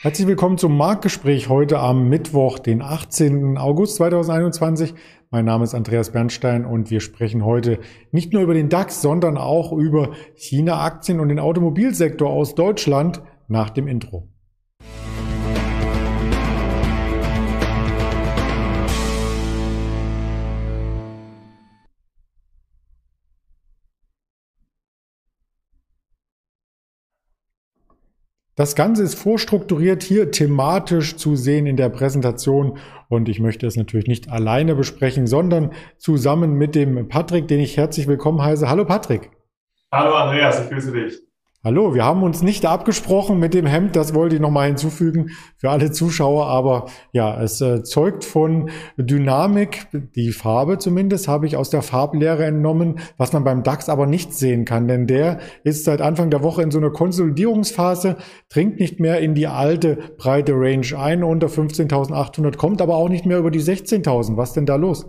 Herzlich 0.00 0.26
willkommen 0.26 0.58
zum 0.58 0.76
Marktgespräch 0.76 1.48
heute 1.48 1.78
am 1.78 2.08
Mittwoch, 2.08 2.58
den 2.58 2.82
18. 2.82 3.56
August 3.56 3.96
2021. 3.96 4.94
Mein 5.30 5.44
Name 5.44 5.64
ist 5.64 5.74
Andreas 5.74 6.10
Bernstein 6.10 6.64
und 6.64 6.90
wir 6.90 7.00
sprechen 7.00 7.44
heute 7.44 7.78
nicht 8.10 8.32
nur 8.32 8.42
über 8.42 8.54
den 8.54 8.68
DAX, 8.68 9.00
sondern 9.00 9.36
auch 9.36 9.72
über 9.72 10.10
China-Aktien 10.34 11.20
und 11.20 11.28
den 11.28 11.38
Automobilsektor 11.38 12.28
aus 12.28 12.54
Deutschland 12.54 13.22
nach 13.48 13.70
dem 13.70 13.86
Intro. 13.86 14.31
Das 28.54 28.74
Ganze 28.74 29.02
ist 29.02 29.14
vorstrukturiert 29.14 30.02
hier 30.02 30.30
thematisch 30.30 31.16
zu 31.16 31.36
sehen 31.36 31.66
in 31.66 31.78
der 31.78 31.88
Präsentation 31.88 32.76
und 33.08 33.30
ich 33.30 33.40
möchte 33.40 33.66
es 33.66 33.76
natürlich 33.76 34.08
nicht 34.08 34.30
alleine 34.30 34.74
besprechen, 34.74 35.26
sondern 35.26 35.72
zusammen 35.96 36.52
mit 36.52 36.74
dem 36.74 37.08
Patrick, 37.08 37.48
den 37.48 37.60
ich 37.60 37.78
herzlich 37.78 38.08
willkommen 38.08 38.42
heiße. 38.42 38.68
Hallo 38.68 38.84
Patrick. 38.84 39.30
Hallo 39.90 40.14
Andreas, 40.14 40.62
ich 40.62 40.68
grüße 40.70 40.92
dich. 40.92 41.31
Hallo, 41.64 41.94
wir 41.94 42.04
haben 42.04 42.24
uns 42.24 42.42
nicht 42.42 42.66
abgesprochen 42.66 43.38
mit 43.38 43.54
dem 43.54 43.66
Hemd, 43.66 43.94
das 43.94 44.14
wollte 44.14 44.34
ich 44.34 44.40
nochmal 44.40 44.66
hinzufügen 44.66 45.30
für 45.56 45.70
alle 45.70 45.92
Zuschauer, 45.92 46.46
aber 46.48 46.86
ja, 47.12 47.40
es 47.40 47.60
äh, 47.60 47.84
zeugt 47.84 48.24
von 48.24 48.68
Dynamik, 48.96 49.86
die 50.16 50.32
Farbe 50.32 50.78
zumindest 50.78 51.28
habe 51.28 51.46
ich 51.46 51.56
aus 51.56 51.70
der 51.70 51.82
Farblehre 51.82 52.46
entnommen, 52.46 52.98
was 53.16 53.32
man 53.32 53.44
beim 53.44 53.62
DAX 53.62 53.88
aber 53.88 54.06
nicht 54.06 54.34
sehen 54.34 54.64
kann, 54.64 54.88
denn 54.88 55.06
der 55.06 55.38
ist 55.62 55.84
seit 55.84 56.00
Anfang 56.00 56.30
der 56.30 56.42
Woche 56.42 56.62
in 56.62 56.72
so 56.72 56.78
einer 56.78 56.90
Konsolidierungsphase, 56.90 58.16
dringt 58.48 58.80
nicht 58.80 58.98
mehr 58.98 59.20
in 59.20 59.36
die 59.36 59.46
alte 59.46 59.98
breite 60.18 60.54
Range 60.54 60.98
ein, 60.98 61.22
unter 61.22 61.46
15.800, 61.46 62.56
kommt 62.56 62.82
aber 62.82 62.96
auch 62.96 63.08
nicht 63.08 63.24
mehr 63.24 63.38
über 63.38 63.52
die 63.52 63.62
16.000. 63.62 64.36
Was 64.36 64.52
denn 64.52 64.66
da 64.66 64.74
los? 64.74 65.06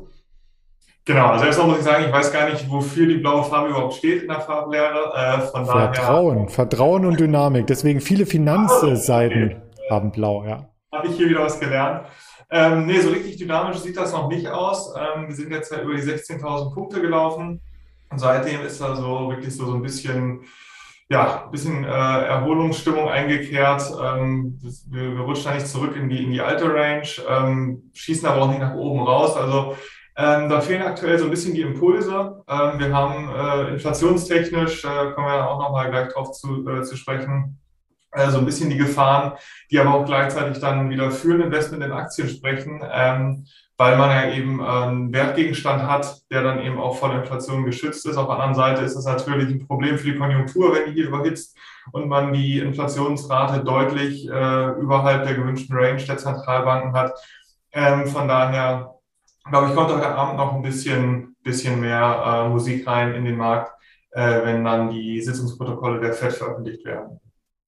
Genau, 1.05 1.27
also 1.27 1.45
erstmal 1.45 1.67
muss 1.67 1.79
ich 1.79 1.83
sagen, 1.83 2.05
ich 2.05 2.11
weiß 2.13 2.31
gar 2.31 2.49
nicht, 2.49 2.69
wofür 2.69 3.05
die 3.07 3.17
blaue 3.17 3.43
Farbe 3.43 3.69
überhaupt 3.69 3.95
steht 3.95 4.21
in 4.21 4.29
der 4.29 4.39
Farblehre. 4.39 5.13
Äh, 5.13 5.41
von 5.41 5.65
Vertrauen, 5.65 6.35
daher, 6.35 6.49
Vertrauen 6.49 7.05
und 7.05 7.19
Dynamik. 7.19 7.67
Deswegen 7.67 7.99
viele 7.99 8.25
Finanzseiten 8.25 9.43
okay. 9.43 9.89
haben 9.89 10.11
blau, 10.11 10.45
ja. 10.45 10.69
Habe 10.93 11.07
ich 11.07 11.17
hier 11.17 11.27
wieder 11.29 11.41
was 11.41 11.59
gelernt. 11.59 12.05
Ähm, 12.49 12.85
nee, 12.85 12.99
so 12.99 13.09
richtig 13.09 13.37
dynamisch 13.37 13.79
sieht 13.79 13.97
das 13.97 14.13
noch 14.13 14.29
nicht 14.29 14.47
aus. 14.47 14.93
Ähm, 14.95 15.27
wir 15.27 15.35
sind 15.35 15.51
jetzt 15.51 15.71
ja 15.71 15.81
über 15.81 15.93
die 15.93 16.01
16.000 16.01 16.73
Punkte 16.73 17.01
gelaufen. 17.01 17.59
Und 18.09 18.19
seitdem 18.19 18.63
ist 18.63 18.79
da 18.79 18.95
so 18.95 19.29
wirklich 19.29 19.53
so, 19.53 19.65
so 19.65 19.73
ein 19.73 19.81
bisschen, 19.81 20.43
ja, 21.09 21.45
ein 21.45 21.51
bisschen 21.51 21.83
äh, 21.83 21.87
Erholungsstimmung 21.87 23.09
eingekehrt. 23.09 23.91
Ähm, 24.01 24.57
wir, 24.89 25.17
wir, 25.17 25.21
rutschen 25.21 25.45
da 25.45 25.55
nicht 25.55 25.67
zurück 25.67 25.97
in 25.97 26.07
die, 26.07 26.23
in 26.23 26.31
die 26.31 26.41
alte 26.41 26.71
Range, 26.71 27.07
ähm, 27.27 27.91
schießen 27.93 28.29
aber 28.29 28.43
auch 28.43 28.49
nicht 28.49 28.61
nach 28.61 28.75
oben 28.75 29.01
raus. 29.01 29.35
Also 29.35 29.75
ähm, 30.15 30.49
da 30.49 30.61
fehlen 30.61 30.83
aktuell 30.83 31.17
so 31.17 31.25
ein 31.25 31.31
bisschen 31.31 31.55
die 31.55 31.61
Impulse. 31.61 32.43
Ähm, 32.47 32.79
wir 32.79 32.93
haben 32.93 33.29
äh, 33.29 33.73
inflationstechnisch, 33.73 34.85
äh, 34.85 35.11
kommen 35.11 35.27
wir 35.27 35.49
auch 35.49 35.59
nochmal 35.59 35.89
gleich 35.89 36.13
drauf 36.13 36.31
zu, 36.33 36.67
äh, 36.67 36.83
zu 36.83 36.95
sprechen, 36.95 37.59
äh, 38.11 38.29
so 38.29 38.37
ein 38.37 38.45
bisschen 38.45 38.69
die 38.69 38.77
Gefahren, 38.77 39.33
die 39.71 39.79
aber 39.79 39.95
auch 39.95 40.05
gleichzeitig 40.05 40.59
dann 40.59 40.89
wieder 40.91 41.09
für 41.09 41.33
ein 41.33 41.41
Investment 41.41 41.83
in 41.83 41.91
Aktien 41.91 42.29
sprechen, 42.29 42.81
ähm, 42.91 43.45
weil 43.75 43.97
man 43.97 44.11
ja 44.11 44.31
eben 44.31 44.63
einen 44.63 45.11
Wertgegenstand 45.11 45.81
hat, 45.81 46.21
der 46.29 46.43
dann 46.43 46.59
eben 46.61 46.79
auch 46.79 46.95
vor 46.95 47.09
der 47.09 47.21
Inflation 47.21 47.65
geschützt 47.65 48.05
ist. 48.05 48.17
Auf 48.17 48.27
der 48.27 48.35
anderen 48.35 48.53
Seite 48.53 48.83
ist 48.83 48.95
es 48.95 49.05
natürlich 49.05 49.49
ein 49.49 49.65
Problem 49.65 49.97
für 49.97 50.11
die 50.11 50.17
Konjunktur, 50.17 50.75
wenn 50.75 50.85
die 50.85 50.93
hier 50.93 51.07
überhitzt 51.07 51.57
und 51.91 52.07
man 52.07 52.33
die 52.33 52.59
Inflationsrate 52.59 53.63
deutlich 53.63 54.29
äh, 54.29 54.69
überhalb 54.79 55.23
der 55.23 55.33
gewünschten 55.33 55.75
Range 55.75 56.03
der 56.03 56.17
Zentralbanken 56.17 56.93
hat. 56.93 57.13
Ähm, 57.71 58.05
von 58.05 58.27
daher 58.27 58.92
glaube 59.49 59.67
ich, 59.67 59.75
kommt 59.75 59.91
heute 59.91 60.07
Abend 60.07 60.37
noch 60.37 60.53
ein 60.53 60.61
bisschen, 60.61 61.35
bisschen 61.43 61.81
mehr 61.81 62.45
äh, 62.45 62.49
Musik 62.49 62.87
rein 62.87 63.13
in 63.13 63.25
den 63.25 63.37
Markt, 63.37 63.71
äh, 64.11 64.45
wenn 64.45 64.63
dann 64.63 64.89
die 64.89 65.21
Sitzungsprotokolle 65.21 65.99
der 65.99 66.13
FED 66.13 66.33
veröffentlicht 66.33 66.85
werden. 66.85 67.19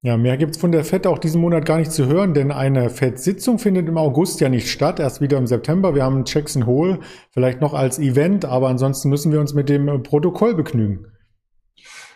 Ja, 0.02 0.18
mehr 0.18 0.38
gibt's 0.38 0.59
von 0.59 0.72
der 0.72 0.86
FED 0.86 1.08
auch 1.08 1.18
diesen 1.18 1.41
Monat 1.41 1.66
gar 1.66 1.80
nicht 1.80 1.91
zu 1.91 2.06
hören, 2.06 2.36
denn 2.36 2.52
eine 2.52 2.91
FED-Sitzung 2.91 3.58
findet 3.58 3.88
im 3.88 3.97
August 3.97 4.40
ja 4.40 4.50
nicht 4.50 4.69
statt, 4.69 5.00
erst 5.00 5.19
wieder 5.19 5.40
im 5.40 5.47
September. 5.47 5.96
Wir 5.96 6.03
haben 6.03 6.25
Jackson 6.28 6.68
Hole 6.68 7.00
vielleicht 7.31 7.59
noch 7.59 7.74
als 7.74 7.97
Event, 7.97 8.46
aber 8.46 8.69
ansonsten 8.69 9.09
müssen 9.09 9.31
wir 9.31 9.40
uns 9.40 9.56
mit 9.56 9.68
dem 9.68 10.03
Protokoll 10.03 10.53
begnügen. 10.53 11.07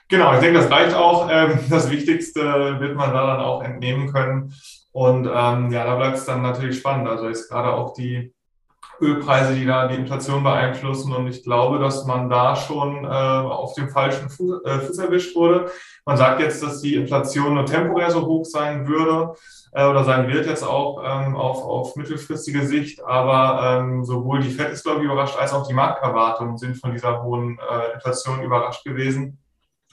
Genau, 0.08 0.34
ich 0.34 0.40
denke, 0.40 0.60
das 0.60 0.70
reicht 0.70 0.96
auch. 0.96 1.30
Ähm, 1.32 1.60
das 1.70 1.90
Wichtigste 1.90 2.42
wird 2.80 2.96
man 2.96 3.12
da 3.12 3.26
dann 3.26 3.40
auch 3.40 3.64
entnehmen 3.64 4.12
können. 4.12 4.54
Und 4.92 5.26
ähm, 5.26 5.72
ja, 5.72 5.84
da 5.86 5.96
bleibt 5.96 6.18
es 6.18 6.26
dann 6.26 6.44
natürlich 6.44 6.78
spannend. 6.78 7.08
Also 7.08 7.28
ist 7.28 7.50
gerade 7.50 7.74
auch 7.74 7.94
die 7.94 8.34
Ölpreise, 9.02 9.54
die 9.54 9.66
da 9.66 9.88
die 9.88 9.96
Inflation 9.96 10.44
beeinflussen. 10.44 11.14
Und 11.14 11.28
ich 11.28 11.44
glaube, 11.44 11.80
dass 11.80 12.06
man 12.06 12.30
da 12.30 12.56
schon 12.56 13.06
äh, 13.06 13.08
auf 13.08 13.74
dem 13.74 13.90
falschen 13.90 14.30
Fuß, 14.30 14.64
äh, 14.66 14.80
Fuß 14.80 14.98
erwischt 14.98 15.36
wurde. 15.36 15.72
Man 16.06 16.18
sagt 16.18 16.42
jetzt, 16.42 16.62
dass 16.64 16.82
die 16.82 16.96
Inflation 16.96 17.54
nur 17.54 17.66
temporär 17.66 18.12
so 18.12 18.26
hoch 18.26 18.46
sein 18.46 18.88
würde 18.88 19.34
äh, 19.72 19.86
oder 19.86 20.04
sein 20.04 20.28
wird 20.28 20.46
jetzt 20.46 20.64
auch 20.64 21.04
ähm, 21.06 21.36
auf, 21.36 21.64
auf 21.64 21.96
mittelfristige 21.96 22.66
Sicht. 22.66 23.04
Aber 23.04 23.80
ähm, 23.80 24.04
sowohl 24.04 24.40
die 24.42 24.50
FED 24.50 24.72
ist, 24.72 24.84
glaube 24.84 25.00
ich, 25.00 25.06
überrascht, 25.06 25.38
als 25.40 25.54
auch 25.54 25.68
die 25.68 25.74
Markterwartungen 25.74 26.58
sind 26.58 26.76
von 26.76 26.92
dieser 26.92 27.24
hohen 27.24 27.60
äh, 27.60 27.94
Inflation 27.94 28.42
überrascht 28.42 28.84
gewesen. 28.84 29.40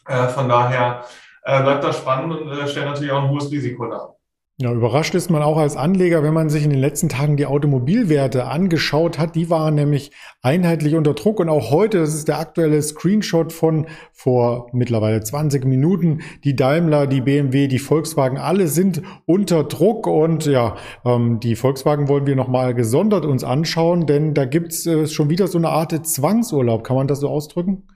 Äh, 0.06 0.28
von 0.28 0.48
daher 0.48 1.04
äh, 1.42 1.62
bleibt 1.62 1.84
das 1.84 1.98
spannend 1.98 2.40
und 2.40 2.50
äh, 2.50 2.66
stellt 2.66 2.86
natürlich 2.86 3.12
auch 3.12 3.22
ein 3.22 3.30
hohes 3.30 3.50
Risiko 3.50 3.86
dar. 3.86 4.15
Ja, 4.58 4.72
überrascht 4.72 5.14
ist 5.14 5.28
man 5.28 5.42
auch 5.42 5.58
als 5.58 5.76
Anleger, 5.76 6.22
wenn 6.22 6.32
man 6.32 6.48
sich 6.48 6.64
in 6.64 6.70
den 6.70 6.78
letzten 6.78 7.10
Tagen 7.10 7.36
die 7.36 7.44
Automobilwerte 7.44 8.46
angeschaut 8.46 9.18
hat. 9.18 9.34
Die 9.34 9.50
waren 9.50 9.74
nämlich 9.74 10.12
einheitlich 10.40 10.94
unter 10.94 11.12
Druck 11.12 11.40
und 11.40 11.50
auch 11.50 11.70
heute, 11.70 11.98
das 11.98 12.14
ist 12.14 12.26
der 12.28 12.38
aktuelle 12.38 12.80
Screenshot 12.80 13.52
von 13.52 13.86
vor 14.14 14.70
mittlerweile 14.72 15.22
20 15.22 15.66
Minuten, 15.66 16.22
die 16.42 16.56
Daimler, 16.56 17.06
die 17.06 17.20
BMW, 17.20 17.68
die 17.68 17.78
Volkswagen, 17.78 18.38
alle 18.38 18.68
sind 18.68 19.02
unter 19.26 19.62
Druck 19.64 20.06
und 20.06 20.46
ja, 20.46 20.76
ähm, 21.04 21.38
die 21.38 21.54
Volkswagen 21.54 22.08
wollen 22.08 22.26
wir 22.26 22.34
nochmal 22.34 22.72
gesondert 22.72 23.26
uns 23.26 23.44
anschauen, 23.44 24.06
denn 24.06 24.32
da 24.32 24.46
gibt's 24.46 24.86
äh, 24.86 25.06
schon 25.06 25.28
wieder 25.28 25.48
so 25.48 25.58
eine 25.58 25.68
Art 25.68 25.92
Zwangsurlaub. 26.06 26.82
Kann 26.82 26.96
man 26.96 27.08
das 27.08 27.20
so 27.20 27.28
ausdrücken? 27.28 27.86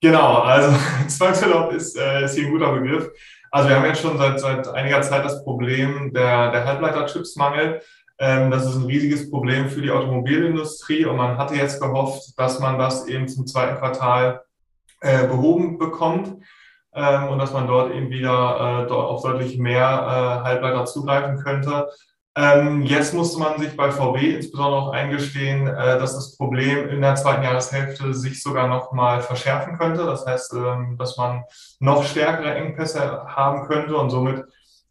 Genau, 0.00 0.38
also 0.38 0.76
Zwangsurlaub 1.06 1.72
ist, 1.72 1.96
äh, 1.96 2.24
ist 2.24 2.34
hier 2.34 2.46
ein 2.46 2.50
guter 2.50 2.72
Begriff. 2.72 3.12
Also 3.54 3.68
wir 3.68 3.76
haben 3.76 3.84
jetzt 3.84 4.00
schon 4.00 4.16
seit, 4.16 4.40
seit 4.40 4.66
einiger 4.68 5.02
Zeit 5.02 5.26
das 5.26 5.44
Problem 5.44 6.10
der, 6.14 6.50
der 6.52 6.64
Halbleiterchipsmangel. 6.64 7.82
Ähm, 8.18 8.50
das 8.50 8.64
ist 8.64 8.76
ein 8.76 8.86
riesiges 8.86 9.30
Problem 9.30 9.68
für 9.68 9.82
die 9.82 9.90
Automobilindustrie 9.90 11.04
und 11.04 11.16
man 11.16 11.36
hatte 11.36 11.54
jetzt 11.54 11.78
gehofft, 11.78 12.32
dass 12.38 12.60
man 12.60 12.78
das 12.78 13.06
eben 13.08 13.28
zum 13.28 13.46
zweiten 13.46 13.76
Quartal 13.76 14.40
äh, 15.02 15.26
behoben 15.26 15.76
bekommt 15.76 16.34
ähm, 16.94 17.28
und 17.28 17.38
dass 17.38 17.52
man 17.52 17.66
dort 17.66 17.92
eben 17.92 18.08
wieder 18.08 18.86
äh, 18.88 18.90
auf 18.90 19.22
deutlich 19.22 19.58
mehr 19.58 19.84
äh, 19.84 20.44
Halbleiter 20.44 20.86
zugreifen 20.86 21.36
könnte. 21.44 21.90
Ähm, 22.34 22.82
jetzt 22.82 23.12
musste 23.12 23.38
man 23.38 23.60
sich 23.60 23.76
bei 23.76 23.90
VW 23.90 24.36
insbesondere 24.36 24.80
auch 24.80 24.92
eingestehen, 24.92 25.66
äh, 25.66 25.98
dass 25.98 26.14
das 26.14 26.36
Problem 26.38 26.88
in 26.88 27.02
der 27.02 27.14
zweiten 27.14 27.42
Jahreshälfte 27.42 28.14
sich 28.14 28.42
sogar 28.42 28.68
noch 28.68 28.92
mal 28.92 29.20
verschärfen 29.20 29.76
könnte. 29.76 30.06
Das 30.06 30.24
heißt, 30.24 30.54
ähm, 30.54 30.96
dass 30.98 31.18
man 31.18 31.44
noch 31.78 32.04
stärkere 32.04 32.54
Engpässe 32.54 33.24
haben 33.26 33.66
könnte 33.66 33.96
und 33.96 34.08
somit 34.08 34.44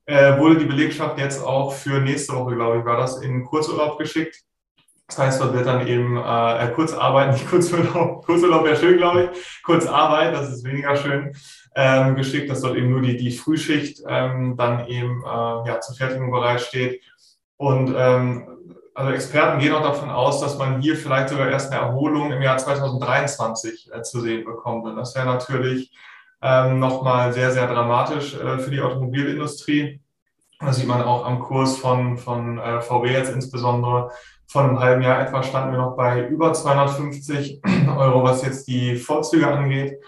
äh, 0.05 0.37
wurde 0.37 0.59
die 0.59 0.65
Belegschaft 0.65 1.17
jetzt 1.17 1.43
auch 1.43 1.73
für 1.73 1.99
nächste 1.99 2.35
Woche, 2.35 2.55
glaube 2.55 2.79
ich, 2.79 2.85
war 2.85 2.97
das 2.97 3.21
in 3.21 3.43
Kurzurlaub 3.43 3.97
geschickt. 3.97 4.35
Das 5.07 5.17
heißt, 5.17 5.41
dort 5.41 5.53
wird 5.53 5.65
dann 5.65 5.87
eben 5.87 6.17
äh, 6.17 6.71
Kurzarbeit, 6.75 7.33
nicht 7.33 7.47
Kurzurlaub, 7.49 8.23
Kurzurlaub 8.23 8.63
wäre 8.65 8.75
schön, 8.75 8.97
glaube 8.97 9.31
ich, 9.33 9.63
Kurzarbeit, 9.63 10.35
das 10.35 10.51
ist 10.51 10.63
weniger 10.63 10.95
schön, 10.95 11.33
ähm, 11.75 12.15
geschickt, 12.15 12.51
dass 12.51 12.61
dort 12.61 12.77
eben 12.77 12.91
nur 12.91 13.01
die, 13.01 13.17
die 13.17 13.31
Frühschicht 13.31 14.03
ähm, 14.07 14.55
dann 14.57 14.87
eben 14.87 15.23
äh, 15.23 15.67
ja, 15.67 15.79
zur 15.81 15.95
Fertigung 15.95 16.29
bereitsteht 16.29 17.01
und 17.61 17.93
ähm, 17.95 18.47
also 18.95 19.11
Experten 19.11 19.59
gehen 19.59 19.71
auch 19.71 19.83
davon 19.83 20.09
aus, 20.09 20.41
dass 20.41 20.57
man 20.57 20.81
hier 20.81 20.95
vielleicht 20.95 21.29
sogar 21.29 21.47
erst 21.47 21.71
eine 21.71 21.79
Erholung 21.79 22.31
im 22.31 22.41
Jahr 22.41 22.57
2023 22.57 23.91
äh, 23.93 24.01
zu 24.01 24.19
sehen 24.19 24.43
bekommt. 24.45 24.83
Und 24.87 24.95
das 24.95 25.13
wäre 25.13 25.27
natürlich 25.27 25.91
ähm, 26.41 26.79
nochmal 26.79 27.31
sehr, 27.33 27.51
sehr 27.51 27.67
dramatisch 27.67 28.33
äh, 28.33 28.57
für 28.57 28.71
die 28.71 28.81
Automobilindustrie. 28.81 30.01
Das 30.59 30.77
sieht 30.77 30.87
man 30.87 31.03
auch 31.03 31.23
am 31.23 31.39
Kurs 31.39 31.77
von, 31.77 32.17
von 32.17 32.57
äh, 32.57 32.81
VW 32.81 33.11
jetzt 33.11 33.31
insbesondere. 33.31 34.09
Vor 34.47 34.63
einem 34.63 34.79
halben 34.79 35.03
Jahr 35.03 35.21
etwa 35.21 35.43
standen 35.43 35.73
wir 35.73 35.81
noch 35.81 35.95
bei 35.95 36.27
über 36.27 36.53
250 36.53 37.61
Euro, 37.95 38.23
was 38.23 38.43
jetzt 38.43 38.67
die 38.67 38.95
Vorzüge 38.95 39.47
angeht. 39.47 39.99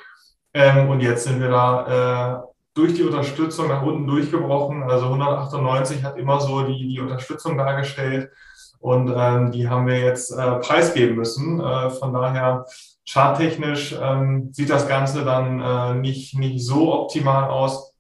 Ähm, 0.56 0.90
und 0.90 1.02
jetzt 1.02 1.26
sind 1.26 1.40
wir 1.40 1.50
da 1.50 2.42
äh, 2.48 2.53
durch 2.74 2.96
die 2.96 3.04
Unterstützung 3.04 3.68
nach 3.68 3.84
unten 3.84 4.08
durchgebrochen. 4.08 4.84
Also 4.84 5.06
198 5.06 6.04
hat 6.04 6.18
immer 6.18 6.40
so 6.40 6.64
die, 6.64 6.88
die 6.88 7.00
Unterstützung 7.00 7.58
dargestellt 7.58 8.31
und 8.80 9.14
ähm, 9.16 9.52
die 9.52 9.70
haben 9.70 9.88
wir 9.88 10.00
jetzt 10.00 10.31
äh, 10.31 10.56
preisgeben 10.60 11.16
müssen. 11.16 11.60
Äh, 11.60 11.90
von 11.92 12.14
daher 12.14 12.66
charttechnisch 13.08 13.96
ähm, 14.02 14.50
sieht 14.52 14.70
das 14.70 14.88
Ganze 14.88 15.24
dann 15.24 15.60
äh, 15.60 15.94
nicht, 15.96 16.38
nicht 16.38 16.66
so 16.66 16.94
optimal 16.94 17.50
aus. 17.50 17.94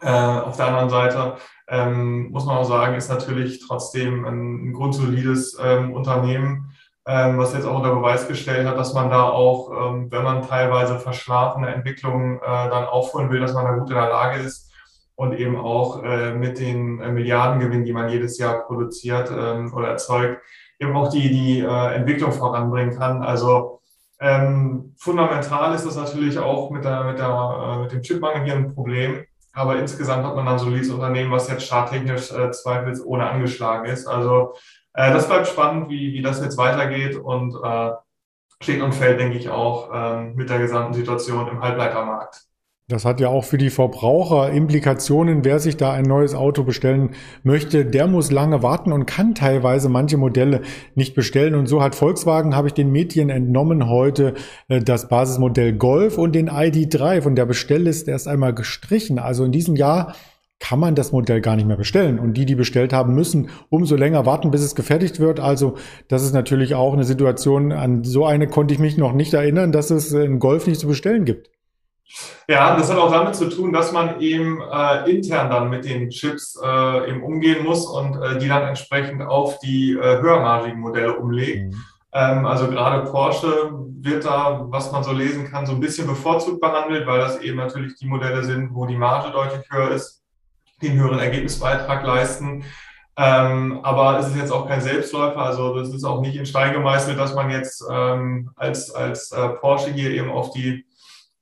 Äh, 0.00 0.08
auf 0.10 0.56
der 0.56 0.66
anderen 0.66 0.90
Seite 0.90 1.36
ähm, 1.68 2.30
muss 2.30 2.44
man 2.44 2.58
auch 2.58 2.64
sagen, 2.64 2.94
ist 2.94 3.08
natürlich 3.08 3.66
trotzdem 3.66 4.24
ein, 4.24 4.68
ein 4.68 4.72
grundsolides 4.72 5.58
ähm, 5.62 5.92
Unternehmen, 5.92 6.73
ähm, 7.06 7.38
was 7.38 7.52
jetzt 7.52 7.66
auch 7.66 7.76
unter 7.76 7.94
Beweis 7.94 8.26
gestellt 8.28 8.66
hat, 8.66 8.78
dass 8.78 8.94
man 8.94 9.10
da 9.10 9.24
auch, 9.24 9.70
ähm, 9.70 10.10
wenn 10.10 10.22
man 10.22 10.42
teilweise 10.42 10.98
verschlafene 10.98 11.74
Entwicklungen 11.74 12.38
äh, 12.38 12.40
dann 12.42 12.86
aufholen 12.86 13.30
will, 13.30 13.40
dass 13.40 13.52
man 13.52 13.64
da 13.64 13.72
gut 13.72 13.90
in 13.90 13.96
der 13.96 14.08
Lage 14.08 14.40
ist 14.40 14.72
und 15.14 15.34
eben 15.34 15.56
auch 15.56 16.02
äh, 16.02 16.32
mit 16.32 16.58
den 16.58 17.00
äh, 17.00 17.10
Milliardengewinnen, 17.10 17.84
die 17.84 17.92
man 17.92 18.08
jedes 18.08 18.38
Jahr 18.38 18.66
produziert 18.66 19.30
ähm, 19.30 19.72
oder 19.74 19.88
erzeugt, 19.88 20.40
eben 20.78 20.96
auch 20.96 21.10
die, 21.10 21.30
die 21.30 21.60
äh, 21.60 21.94
Entwicklung 21.94 22.32
voranbringen 22.32 22.96
kann. 22.96 23.22
Also 23.22 23.80
ähm, 24.18 24.94
fundamental 24.96 25.74
ist 25.74 25.86
das 25.86 25.96
natürlich 25.96 26.38
auch 26.38 26.70
mit, 26.70 26.84
der, 26.84 27.04
mit, 27.04 27.18
der, 27.18 27.28
äh, 27.28 27.82
mit 27.82 27.92
dem 27.92 28.02
Chipmangel 28.02 28.44
hier 28.44 28.54
ein 28.54 28.74
Problem. 28.74 29.24
Aber 29.52 29.76
insgesamt 29.76 30.24
hat 30.24 30.34
man 30.34 30.48
ein 30.48 30.90
Unternehmen, 30.90 31.30
was 31.30 31.48
jetzt 31.48 31.68
charttechnisch 31.68 32.32
äh, 32.32 32.50
zweifelsohne 32.50 33.28
angeschlagen 33.28 33.84
ist. 33.86 34.06
Also 34.06 34.54
äh, 34.94 35.12
das 35.12 35.28
bleibt 35.28 35.46
spannend, 35.46 35.88
wie, 35.88 36.12
wie 36.12 36.22
das 36.22 36.40
jetzt 36.40 36.56
weitergeht 36.56 37.16
und 37.16 37.54
äh, 37.62 37.90
steht 38.62 38.82
und 38.82 38.94
fällt, 38.94 39.20
denke 39.20 39.36
ich, 39.36 39.48
auch 39.48 39.92
äh, 39.92 40.24
mit 40.30 40.48
der 40.48 40.58
gesamten 40.58 40.94
Situation 40.94 41.48
im 41.48 41.62
Halbleitermarkt. 41.62 42.46
Das 42.86 43.06
hat 43.06 43.18
ja 43.18 43.28
auch 43.28 43.44
für 43.44 43.56
die 43.56 43.70
Verbraucher 43.70 44.50
Implikationen. 44.50 45.42
Wer 45.42 45.58
sich 45.58 45.78
da 45.78 45.92
ein 45.92 46.04
neues 46.04 46.34
Auto 46.34 46.64
bestellen 46.64 47.12
möchte, 47.42 47.86
der 47.86 48.06
muss 48.06 48.30
lange 48.30 48.62
warten 48.62 48.92
und 48.92 49.06
kann 49.06 49.34
teilweise 49.34 49.88
manche 49.88 50.18
Modelle 50.18 50.60
nicht 50.94 51.14
bestellen. 51.14 51.54
Und 51.54 51.66
so 51.66 51.82
hat 51.82 51.94
Volkswagen, 51.94 52.54
habe 52.54 52.68
ich 52.68 52.74
den 52.74 52.92
Medien 52.92 53.30
entnommen, 53.30 53.88
heute 53.88 54.34
äh, 54.68 54.80
das 54.80 55.08
Basismodell 55.08 55.72
Golf 55.72 56.18
und 56.18 56.34
den 56.34 56.50
ID3 56.50 57.22
von 57.22 57.34
der 57.34 57.46
Bestellliste 57.46 58.10
erst 58.10 58.28
einmal 58.28 58.54
gestrichen. 58.54 59.18
Also 59.18 59.46
in 59.46 59.52
diesem 59.52 59.76
Jahr 59.76 60.14
kann 60.64 60.80
man 60.80 60.94
das 60.94 61.12
Modell 61.12 61.42
gar 61.42 61.56
nicht 61.56 61.68
mehr 61.68 61.76
bestellen. 61.76 62.18
Und 62.18 62.34
die, 62.34 62.46
die 62.46 62.54
bestellt 62.54 62.94
haben, 62.94 63.14
müssen 63.14 63.50
umso 63.68 63.96
länger 63.96 64.24
warten, 64.24 64.50
bis 64.50 64.62
es 64.62 64.74
gefertigt 64.74 65.20
wird. 65.20 65.38
Also 65.38 65.74
das 66.08 66.22
ist 66.22 66.32
natürlich 66.32 66.74
auch 66.74 66.94
eine 66.94 67.04
Situation, 67.04 67.70
an 67.70 68.02
so 68.02 68.24
eine 68.24 68.48
konnte 68.48 68.72
ich 68.72 68.80
mich 68.80 68.96
noch 68.96 69.12
nicht 69.12 69.34
erinnern, 69.34 69.72
dass 69.72 69.90
es 69.90 70.14
einen 70.14 70.38
Golf 70.38 70.66
nicht 70.66 70.80
zu 70.80 70.88
bestellen 70.88 71.26
gibt. 71.26 71.50
Ja, 72.48 72.76
das 72.76 72.90
hat 72.90 72.96
auch 72.98 73.12
damit 73.12 73.34
zu 73.34 73.50
tun, 73.50 73.74
dass 73.74 73.92
man 73.92 74.20
eben 74.20 74.62
äh, 74.72 75.10
intern 75.10 75.50
dann 75.50 75.68
mit 75.68 75.84
den 75.84 76.08
Chips 76.08 76.58
äh, 76.62 77.10
eben 77.10 77.22
umgehen 77.22 77.62
muss 77.64 77.84
und 77.86 78.16
äh, 78.22 78.38
die 78.38 78.48
dann 78.48 78.62
entsprechend 78.62 79.20
auf 79.20 79.58
die 79.58 79.92
äh, 79.92 80.20
höhermargigen 80.20 80.80
Modelle 80.80 81.18
umlegt. 81.18 81.74
Mhm. 81.74 81.78
Ähm, 82.14 82.46
also 82.46 82.68
gerade 82.68 83.10
Porsche 83.10 83.70
wird 84.00 84.24
da, 84.24 84.64
was 84.70 84.92
man 84.92 85.04
so 85.04 85.12
lesen 85.12 85.50
kann, 85.50 85.66
so 85.66 85.72
ein 85.72 85.80
bisschen 85.80 86.06
bevorzugt 86.06 86.60
behandelt, 86.62 87.06
weil 87.06 87.18
das 87.18 87.40
eben 87.42 87.58
natürlich 87.58 87.96
die 87.96 88.06
Modelle 88.06 88.44
sind, 88.44 88.70
wo 88.72 88.86
die 88.86 88.96
Marge 88.96 89.30
deutlich 89.30 89.66
höher 89.70 89.90
ist, 89.90 90.23
den 90.82 90.94
höheren 90.94 91.18
Ergebnisbeitrag 91.18 92.04
leisten. 92.04 92.64
Ähm, 93.16 93.80
aber 93.84 94.18
es 94.18 94.28
ist 94.28 94.36
jetzt 94.36 94.50
auch 94.50 94.66
kein 94.66 94.80
Selbstläufer, 94.80 95.38
also 95.38 95.78
das 95.78 95.90
ist 95.90 96.04
auch 96.04 96.20
nicht 96.20 96.34
in 96.34 96.46
Stein 96.46 96.72
gemeißelt, 96.72 97.16
dass 97.16 97.34
man 97.34 97.48
jetzt 97.48 97.84
ähm, 97.88 98.50
als, 98.56 98.90
als 98.92 99.30
äh, 99.30 99.50
Porsche 99.50 99.92
hier 99.92 100.10
eben 100.10 100.32
auf 100.32 100.50
die 100.50 100.84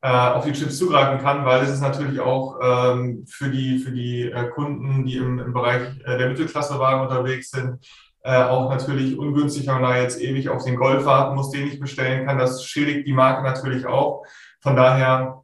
äh, 0.02 0.08
auf 0.08 0.44
die 0.44 0.52
Chips 0.52 0.79
zugreifen 0.79 1.23
kann, 1.23 1.44
weil 1.44 1.62
es 1.62 1.70
ist 1.70 1.81
natürlich 1.81 2.20
auch 2.20 2.58
ähm, 2.61 3.25
für 3.26 3.49
die, 3.49 3.79
für 3.79 3.93
die 3.93 4.31
äh, 4.31 4.49
Kunden, 4.49 5.06
die 5.06 5.17
im, 5.17 5.38
im 5.38 5.52
Bereich 5.52 5.82
äh, 6.05 6.19
der 6.19 6.29
Mittelklassewagen 6.29 7.02
unterwegs 7.02 7.50
sind, 7.50 7.79
äh, 8.25 8.43
auch 8.43 8.69
natürlich 8.69 9.17
ungünstig, 9.17 9.67
wenn 9.67 9.81
man 9.81 9.82
da 9.84 9.96
jetzt 9.96 10.20
ewig 10.20 10.49
auf 10.49 10.64
den 10.64 10.76
Golf 10.76 11.05
warten 11.05 11.37
muss, 11.37 11.50
den 11.50 11.69
ich 11.69 11.81
bestellen 11.81 12.26
kann. 12.26 12.38
Das 12.38 12.64
schädigt 12.64 13.06
die 13.06 13.12
Marke 13.12 13.43
natürlich 13.43 13.87
auch. 13.87 14.25
Von 14.61 14.76
daher 14.76 15.43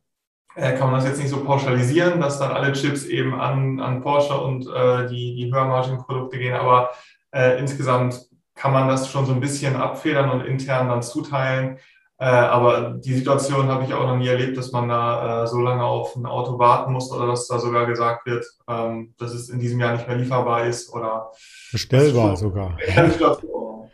kann 0.58 0.90
man 0.90 0.94
das 0.94 1.06
jetzt 1.06 1.18
nicht 1.18 1.30
so 1.30 1.44
pauschalisieren, 1.44 2.20
dass 2.20 2.38
dann 2.38 2.52
alle 2.52 2.72
Chips 2.72 3.04
eben 3.04 3.34
an, 3.34 3.80
an 3.80 4.02
Porsche 4.02 4.36
und 4.36 4.66
äh, 4.66 5.08
die, 5.08 5.36
die 5.36 5.52
höhermargigen 5.52 5.98
Produkte 5.98 6.38
gehen. 6.38 6.54
Aber 6.54 6.90
äh, 7.32 7.58
insgesamt 7.58 8.26
kann 8.54 8.72
man 8.72 8.88
das 8.88 9.08
schon 9.08 9.24
so 9.24 9.32
ein 9.32 9.40
bisschen 9.40 9.76
abfedern 9.76 10.30
und 10.30 10.44
intern 10.44 10.88
dann 10.88 11.02
zuteilen. 11.02 11.78
Äh, 12.20 12.24
aber 12.24 12.94
die 12.98 13.14
Situation 13.14 13.68
habe 13.68 13.84
ich 13.84 13.94
auch 13.94 14.06
noch 14.06 14.16
nie 14.16 14.26
erlebt, 14.26 14.56
dass 14.56 14.72
man 14.72 14.88
da 14.88 15.44
äh, 15.44 15.46
so 15.46 15.60
lange 15.60 15.84
auf 15.84 16.16
ein 16.16 16.26
Auto 16.26 16.58
warten 16.58 16.92
muss 16.92 17.12
oder 17.12 17.28
dass 17.28 17.46
da 17.46 17.60
sogar 17.60 17.86
gesagt 17.86 18.26
wird, 18.26 18.44
ähm, 18.68 19.14
dass 19.18 19.32
es 19.32 19.48
in 19.50 19.60
diesem 19.60 19.78
Jahr 19.78 19.92
nicht 19.92 20.08
mehr 20.08 20.16
lieferbar 20.16 20.66
ist 20.66 20.92
oder 20.92 21.30
bestellbar 21.70 22.36
sogar. 22.36 22.76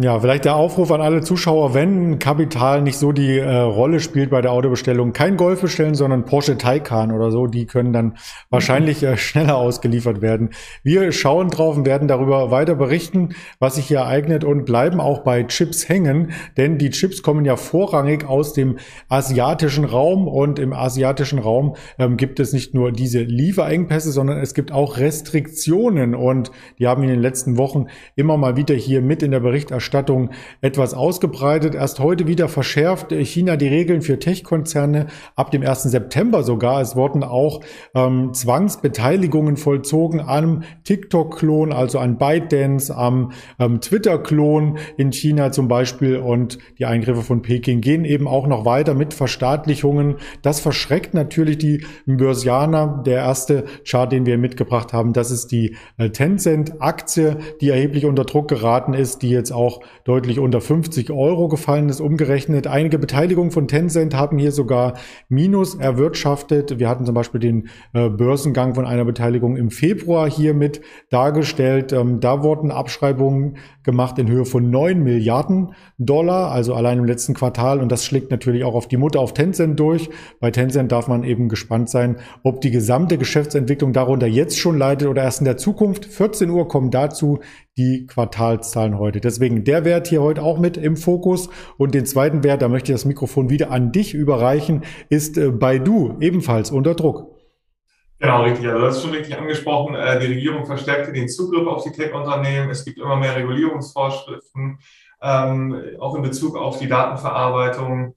Ja, 0.00 0.18
vielleicht 0.18 0.46
der 0.46 0.56
Aufruf 0.56 0.90
an 0.90 1.02
alle 1.02 1.20
Zuschauer, 1.20 1.74
wenn 1.74 2.18
Kapital 2.18 2.80
nicht 2.80 2.96
so 2.96 3.12
die 3.12 3.36
äh, 3.38 3.56
Rolle 3.56 4.00
spielt 4.00 4.30
bei 4.30 4.40
der 4.40 4.52
Autobestellung, 4.52 5.12
kein 5.12 5.36
Golf 5.36 5.60
bestellen, 5.60 5.94
sondern 5.94 6.24
Porsche 6.24 6.56
Taycan 6.56 7.12
oder 7.12 7.30
so, 7.30 7.46
die 7.46 7.66
können 7.66 7.92
dann 7.92 8.16
wahrscheinlich 8.48 9.02
äh, 9.02 9.18
schneller 9.18 9.58
ausgeliefert 9.58 10.22
werden. 10.22 10.50
Wir 10.82 11.12
schauen 11.12 11.50
drauf 11.50 11.76
und 11.76 11.84
werden 11.84 12.08
darüber 12.08 12.50
weiter 12.50 12.74
berichten, 12.74 13.34
was 13.58 13.74
sich 13.74 13.88
hier 13.88 13.98
ereignet 13.98 14.44
und 14.44 14.64
bleiben 14.64 14.98
auch 14.98 15.18
bei 15.24 15.42
Chips 15.42 15.90
hängen, 15.90 16.32
denn 16.56 16.78
die 16.78 16.88
Chips 16.88 17.22
kommen 17.22 17.44
ja 17.44 17.56
vorrangig 17.56 18.26
aus 18.26 18.54
dem 18.54 18.78
asiatischen 19.10 19.84
Raum 19.84 20.26
und 20.26 20.58
im 20.58 20.72
asiatischen 20.72 21.38
Raum 21.38 21.76
ähm, 21.98 22.16
gibt 22.16 22.40
es 22.40 22.54
nicht 22.54 22.72
nur 22.72 22.92
diese 22.92 23.20
Lieferengpässe, 23.20 24.10
sondern 24.10 24.38
es 24.38 24.54
gibt 24.54 24.72
auch 24.72 24.96
Restriktionen 24.96 26.14
und 26.14 26.50
die 26.78 26.86
haben 26.86 27.02
in 27.02 27.10
den 27.10 27.20
letzten 27.20 27.58
Wochen 27.58 27.88
immer 28.16 28.38
mal 28.38 28.56
wieder 28.56 28.74
hier 28.74 29.02
mit 29.02 29.22
in 29.22 29.32
der 29.32 29.49
Berichterstattung 29.50 30.30
etwas 30.60 30.94
ausgebreitet. 30.94 31.74
Erst 31.74 31.98
heute 31.98 32.28
wieder 32.28 32.48
verschärft 32.48 33.10
China 33.10 33.56
die 33.56 33.66
Regeln 33.66 34.00
für 34.00 34.20
Tech-Konzerne 34.20 35.08
ab 35.34 35.50
dem 35.50 35.62
1. 35.62 35.82
September 35.82 36.44
sogar. 36.44 36.80
Es 36.80 36.94
wurden 36.94 37.24
auch 37.24 37.60
ähm, 37.96 38.32
Zwangsbeteiligungen 38.32 39.56
vollzogen 39.56 40.20
am 40.20 40.62
TikTok-Klon, 40.84 41.72
also 41.72 41.98
an 41.98 42.16
ByteDance, 42.16 42.96
am 42.96 43.32
ähm, 43.58 43.80
Twitter-Klon 43.80 44.78
in 44.96 45.12
China 45.12 45.50
zum 45.50 45.66
Beispiel. 45.66 46.18
Und 46.18 46.58
die 46.78 46.84
Eingriffe 46.84 47.22
von 47.22 47.42
Peking 47.42 47.80
gehen 47.80 48.04
eben 48.04 48.28
auch 48.28 48.46
noch 48.46 48.64
weiter 48.64 48.94
mit 48.94 49.14
Verstaatlichungen. 49.14 50.16
Das 50.42 50.60
verschreckt 50.60 51.12
natürlich 51.12 51.58
die 51.58 51.84
Börsianer. 52.06 53.02
Der 53.04 53.18
erste 53.18 53.64
Chart, 53.84 54.12
den 54.12 54.26
wir 54.26 54.38
mitgebracht 54.38 54.92
haben, 54.92 55.12
das 55.12 55.32
ist 55.32 55.50
die 55.50 55.76
äh, 55.98 56.10
Tencent-Aktie, 56.10 57.38
die 57.60 57.70
erheblich 57.70 58.04
unter 58.04 58.24
Druck 58.24 58.46
geraten 58.46 58.94
ist, 58.94 59.22
die 59.22 59.39
jetzt 59.40 59.52
auch 59.52 59.80
deutlich 60.04 60.38
unter 60.38 60.60
50 60.60 61.10
Euro 61.10 61.48
gefallen 61.48 61.88
ist, 61.88 62.00
umgerechnet. 62.00 62.66
Einige 62.66 62.98
Beteiligungen 62.98 63.50
von 63.50 63.66
Tencent 63.66 64.14
haben 64.14 64.38
hier 64.38 64.52
sogar 64.52 64.94
Minus 65.28 65.74
erwirtschaftet. 65.74 66.78
Wir 66.78 66.88
hatten 66.88 67.04
zum 67.04 67.14
Beispiel 67.14 67.40
den 67.40 67.68
äh, 67.92 68.08
Börsengang 68.08 68.74
von 68.74 68.86
einer 68.86 69.04
Beteiligung 69.04 69.56
im 69.56 69.70
Februar 69.70 70.30
hier 70.30 70.54
mit 70.54 70.80
dargestellt. 71.10 71.92
Ähm, 71.92 72.20
da 72.20 72.42
wurden 72.42 72.70
Abschreibungen 72.70 73.56
gemacht 73.82 74.18
in 74.18 74.28
Höhe 74.28 74.44
von 74.44 74.70
9 74.70 75.02
Milliarden 75.02 75.74
Dollar, 75.98 76.50
also 76.52 76.74
allein 76.74 76.98
im 76.98 77.04
letzten 77.04 77.34
Quartal. 77.34 77.80
Und 77.80 77.90
das 77.90 78.04
schlägt 78.04 78.30
natürlich 78.30 78.64
auch 78.64 78.74
auf 78.74 78.88
die 78.88 78.96
Mutter 78.96 79.20
auf 79.20 79.34
Tencent 79.34 79.80
durch. 79.80 80.10
Bei 80.38 80.50
Tencent 80.50 80.92
darf 80.92 81.08
man 81.08 81.24
eben 81.24 81.48
gespannt 81.48 81.88
sein, 81.88 82.16
ob 82.42 82.60
die 82.60 82.70
gesamte 82.70 83.18
Geschäftsentwicklung 83.18 83.92
darunter 83.92 84.26
jetzt 84.26 84.58
schon 84.58 84.78
leidet 84.78 85.08
oder 85.08 85.22
erst 85.22 85.40
in 85.40 85.46
der 85.46 85.56
Zukunft. 85.56 86.04
14 86.04 86.50
Uhr 86.50 86.68
kommen 86.68 86.90
dazu 86.90 87.40
die 87.80 88.06
Quartalszahlen 88.06 88.98
heute. 88.98 89.20
Deswegen 89.20 89.64
der 89.64 89.86
Wert 89.86 90.06
hier 90.06 90.20
heute 90.20 90.42
auch 90.42 90.58
mit 90.58 90.76
im 90.76 90.98
Fokus. 90.98 91.48
Und 91.78 91.94
den 91.94 92.04
zweiten 92.04 92.44
Wert, 92.44 92.60
da 92.60 92.68
möchte 92.68 92.92
ich 92.92 92.94
das 92.94 93.06
Mikrofon 93.06 93.48
wieder 93.48 93.70
an 93.70 93.90
dich 93.90 94.12
überreichen, 94.12 94.84
ist 95.08 95.38
äh, 95.38 95.50
Baidu 95.50 96.18
ebenfalls 96.20 96.70
unter 96.70 96.94
Druck. 96.94 97.36
Genau, 98.18 98.42
richtig. 98.42 98.68
Also 98.68 98.84
das 98.84 98.96
ist 98.96 99.02
schon 99.02 99.12
richtig 99.12 99.38
angesprochen. 99.38 99.94
Äh, 99.94 100.20
die 100.20 100.26
Regierung 100.26 100.66
verstärkte 100.66 101.10
den 101.12 101.30
Zugriff 101.30 101.66
auf 101.66 101.82
die 101.82 101.92
Tech-Unternehmen. 101.92 102.68
Es 102.68 102.84
gibt 102.84 102.98
immer 102.98 103.16
mehr 103.16 103.34
Regulierungsvorschriften, 103.34 104.78
ähm, 105.22 105.82
auch 105.98 106.14
in 106.14 106.22
Bezug 106.22 106.56
auf 106.56 106.78
die 106.78 106.88
Datenverarbeitung. 106.88 108.14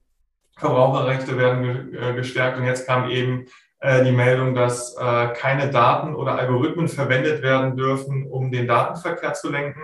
Verbraucherrechte 0.58 1.38
werden 1.38 1.94
äh, 1.94 2.12
gestärkt. 2.14 2.58
Und 2.58 2.66
jetzt 2.66 2.86
kam 2.86 3.08
eben 3.08 3.46
die 3.82 4.12
Meldung, 4.12 4.54
dass 4.54 4.96
keine 4.96 5.70
Daten 5.70 6.14
oder 6.14 6.38
Algorithmen 6.38 6.88
verwendet 6.88 7.42
werden 7.42 7.76
dürfen, 7.76 8.26
um 8.30 8.50
den 8.50 8.66
Datenverkehr 8.66 9.34
zu 9.34 9.50
lenken, 9.50 9.82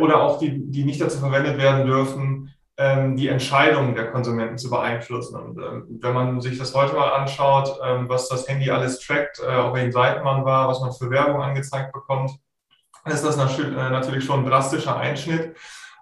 oder 0.00 0.22
auch 0.22 0.38
die, 0.38 0.70
die 0.70 0.84
nicht 0.84 1.00
dazu 1.00 1.18
verwendet 1.18 1.58
werden 1.58 1.84
dürfen, 1.84 2.54
ähm, 2.78 3.16
die 3.16 3.26
Entscheidungen 3.26 3.96
der 3.96 4.12
Konsumenten 4.12 4.56
zu 4.56 4.70
beeinflussen. 4.70 5.34
Und 5.34 5.58
ähm, 5.58 5.98
wenn 6.00 6.14
man 6.14 6.40
sich 6.40 6.58
das 6.58 6.74
heute 6.74 6.94
mal 6.94 7.10
anschaut, 7.10 7.76
ähm, 7.84 8.08
was 8.08 8.28
das 8.28 8.48
Handy 8.48 8.70
alles 8.70 9.00
trackt, 9.00 9.40
äh, 9.40 9.52
auf 9.52 9.74
welchen 9.74 9.90
Seiten 9.90 10.22
man 10.22 10.44
war, 10.44 10.68
was 10.68 10.80
man 10.80 10.92
für 10.92 11.10
Werbung 11.10 11.42
angezeigt 11.42 11.92
bekommt, 11.92 12.30
ist 13.04 13.24
das 13.24 13.36
äh, 13.36 13.72
natürlich 13.72 14.24
schon 14.24 14.44
ein 14.44 14.46
drastischer 14.48 14.96
Einschnitt. 14.96 15.56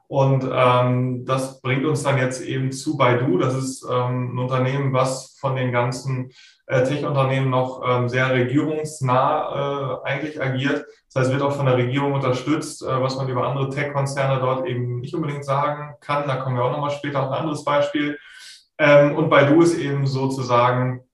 Und 0.07 0.47
ähm, 0.53 1.25
das 1.25 1.63
bringt 1.63 1.87
uns 1.87 2.03
dann 2.03 2.19
jetzt 2.19 2.43
eben 2.43 2.71
zu 2.71 2.99
Baidu. 2.99 3.39
Das 3.39 3.55
ist 3.55 3.83
ähm, 3.91 4.35
ein 4.35 4.39
Unternehmen, 4.39 4.93
was 4.93 5.37
von 5.41 5.57
den 5.57 5.73
ganzen 5.73 6.27
äh, 6.27 6.33
Tech-Unternehmen 6.67 7.51
noch 7.51 7.83
ähm, 7.87 8.09
sehr 8.09 8.33
regierungsnah 8.33 10.01
äh, 10.05 10.09
eigentlich 10.09 10.41
agiert. 10.43 10.85
Das 11.13 11.23
heißt, 11.23 11.33
wird 11.33 11.43
auch 11.43 11.55
von 11.55 11.67
der 11.67 11.77
Regierung 11.77 12.13
unterstützt, 12.13 12.83
äh, 12.83 13.01
was 13.01 13.17
man 13.17 13.29
über 13.29 13.47
andere 13.47 13.71
Tech-Konzerne 13.71 14.41
dort 14.41 14.67
eben 14.67 15.01
nicht 15.01 15.15
unbedingt 15.15 15.45
sagen 15.45 15.95
kann. 16.01 16.27
Da 16.27 16.37
kommen 16.37 16.57
wir 16.57 16.65
auch 16.65 16.73
nochmal 16.73 16.91
später 16.91 17.23
auf 17.23 17.31
ein 17.31 17.41
anderes 17.41 17.65
Beispiel. 17.65 18.19
Ähm, 18.79 19.17
und 19.17 19.31
Baidu 19.31 19.63
ist 19.63 19.79
eben 19.79 20.07
sozusagen 20.07 21.05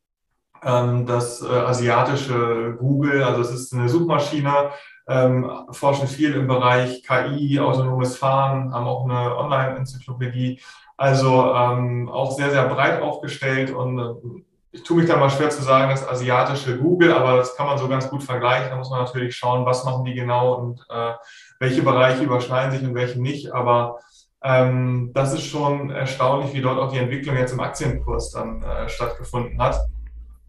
ähm, 0.65 1.07
das 1.07 1.43
äh, 1.43 1.47
asiatische 1.49 2.77
Google, 2.79 3.23
also 3.23 3.43
es 3.43 3.51
ist 3.51 3.75
eine 3.75 3.89
Suchmaschine, 3.89 4.71
ähm, 5.09 5.51
forschen 5.71 6.09
viel 6.09 6.35
im 6.35 6.47
Bereich 6.47 7.03
KI, 7.03 7.61
autonomes 7.61 8.17
Fahren, 8.17 8.73
haben 8.73 8.87
auch 8.87 9.05
eine 9.05 9.37
Online-Enzyklopädie, 9.37 10.61
also 10.97 11.53
ähm, 11.55 12.09
auch 12.09 12.33
sehr, 12.33 12.51
sehr 12.51 12.67
breit 12.69 13.03
aufgestellt 13.03 13.71
und 13.73 13.99
äh, 13.99 14.43
ich 14.75 14.83
tue 14.83 14.97
mich 14.97 15.07
da 15.07 15.17
mal 15.19 15.29
schwer 15.29 15.50
zu 15.50 15.62
sagen, 15.62 15.91
das 15.91 16.09
asiatische 16.09 16.79
Google, 16.79 17.12
aber 17.12 17.37
das 17.37 17.55
kann 17.57 17.67
man 17.67 17.76
so 17.76 17.88
ganz 17.88 18.09
gut 18.09 18.23
vergleichen. 18.23 18.71
Da 18.71 18.76
muss 18.76 18.88
man 18.88 19.05
natürlich 19.05 19.37
schauen, 19.37 19.67
was 19.67 19.85
machen 19.85 20.05
die 20.05 20.14
genau 20.14 20.55
und 20.55 20.81
äh, 20.88 21.12
welche 21.61 21.83
Bereiche 21.83 22.25
überschneiden 22.25 22.73
sich 22.73 22.83
und 22.83 22.95
welche 22.95 23.21
nicht. 23.21 23.52
Aber 23.52 23.99
ähm, 24.43 25.11
das 25.12 25.35
ist 25.35 25.45
schon 25.45 25.91
erstaunlich, 25.91 26.55
wie 26.55 26.62
dort 26.62 26.79
auch 26.79 26.91
die 26.91 26.99
Entwicklung 26.99 27.37
jetzt 27.37 27.52
im 27.52 27.61
Aktienkurs 27.61 28.31
dann 28.31 28.62
äh, 28.62 28.88
stattgefunden 28.88 29.61
hat. 29.61 29.79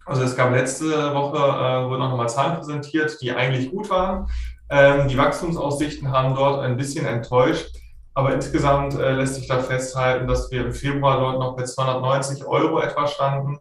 Also 0.05 0.23
es 0.23 0.37
gab 0.37 0.51
letzte 0.51 1.13
Woche, 1.13 1.37
äh, 1.37 1.89
wurden 1.89 1.99
noch 1.99 2.09
nochmal 2.09 2.29
Zahlen 2.29 2.55
präsentiert, 2.55 3.17
die 3.21 3.33
eigentlich 3.33 3.71
gut 3.71 3.89
waren. 3.89 4.27
Ähm, 4.69 5.09
die 5.09 5.17
Wachstumsaussichten 5.17 6.09
haben 6.11 6.33
dort 6.33 6.61
ein 6.61 6.77
bisschen 6.77 7.05
enttäuscht. 7.05 7.75
Aber 8.13 8.33
insgesamt 8.33 8.93
äh, 8.93 9.11
lässt 9.11 9.35
sich 9.35 9.47
da 9.47 9.59
festhalten, 9.59 10.27
dass 10.27 10.49
wir 10.49 10.65
im 10.65 10.71
Februar 10.71 11.19
dort 11.19 11.39
noch 11.39 11.57
bei 11.57 11.63
290 11.63 12.45
Euro 12.45 12.79
etwa 12.79 13.05
standen 13.07 13.59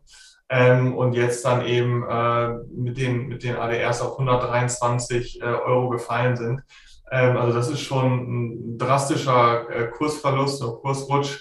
ähm, 0.52 0.94
und 0.94 1.14
jetzt 1.14 1.47
dann 1.47 1.64
eben 1.64 2.04
äh, 2.06 2.49
mit, 2.76 2.99
den, 2.99 3.26
mit 3.26 3.42
den 3.42 3.56
ADRs 3.56 4.02
auf 4.02 4.18
123 4.18 5.40
äh, 5.40 5.44
Euro 5.44 5.88
gefallen 5.88 6.37
sind. 6.37 6.62
Ähm, 7.11 7.38
also 7.38 7.56
das 7.56 7.71
ist 7.71 7.80
schon 7.80 8.12
ein 8.12 8.78
drastischer 8.78 9.71
äh, 9.71 9.88
Kursverlust 9.88 10.62
und 10.62 10.82
Kursrutsch. 10.82 11.38